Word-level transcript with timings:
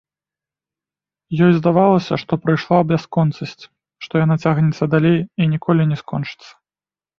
Ёй 1.47 1.53
здавалася, 1.57 2.13
што 2.21 2.33
прайшла 2.45 2.79
бясконцасць, 2.93 3.63
што 4.07 4.13
яна 4.25 4.35
цягнецца 4.47 4.83
далей 4.97 5.19
і 5.21 5.43
ніколі 5.55 5.89
не 5.93 5.97
скончыцца. 6.03 6.51